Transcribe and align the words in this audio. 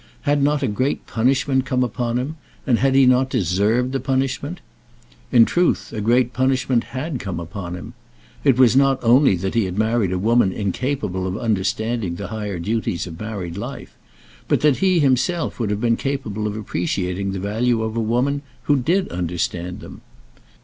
Had 0.21 0.41
not 0.41 0.63
a 0.63 0.67
great 0.67 1.05
punishment 1.05 1.63
come 1.63 1.83
upon 1.83 2.17
him, 2.17 2.35
and 2.65 2.79
had 2.79 2.95
he 2.95 3.05
not 3.05 3.29
deserved 3.29 3.91
the 3.91 3.99
punishment? 3.99 4.59
In 5.31 5.45
truth, 5.45 5.93
a 5.93 6.01
great 6.01 6.33
punishment 6.33 6.85
had 6.85 7.19
come 7.19 7.39
upon 7.39 7.75
him. 7.75 7.93
It 8.43 8.57
was 8.57 8.75
not 8.75 8.97
only 9.03 9.35
that 9.35 9.53
he 9.53 9.65
had 9.65 9.77
married 9.77 10.11
a 10.11 10.17
woman 10.17 10.51
incapable 10.51 11.27
of 11.27 11.37
understanding 11.37 12.15
the 12.15 12.29
higher 12.29 12.57
duties 12.57 13.05
of 13.05 13.19
married 13.19 13.57
life, 13.57 13.95
but 14.47 14.61
that 14.61 14.77
he 14.77 14.97
himself 14.99 15.59
would 15.59 15.69
have 15.69 15.79
been 15.81 15.97
capable 15.97 16.47
of 16.47 16.57
appreciating 16.57 17.31
the 17.31 17.39
value 17.39 17.83
of 17.83 17.95
a 17.95 17.99
woman 18.01 18.41
who 18.63 18.77
did 18.77 19.07
understand 19.09 19.81
them. 19.81 20.01